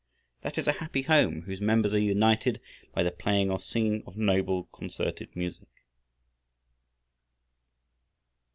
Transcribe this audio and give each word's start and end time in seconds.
That 0.41 0.57
is 0.57 0.67
a 0.67 0.71
happy 0.81 1.03
home 1.03 1.43
whose 1.43 1.61
members 1.61 1.93
are 1.93 1.99
united 1.99 2.59
by 2.91 3.03
the 3.03 3.11
playing 3.11 3.51
or 3.51 3.59
singing 3.59 4.01
of 4.07 4.17
noble 4.17 4.63
concerted 4.73 5.35
music. 5.35 5.69